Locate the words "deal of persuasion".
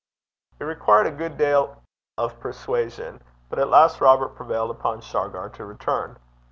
1.37-3.21